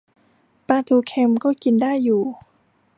[0.67, 2.21] ปลาทูเค็มก็กินได้อยู่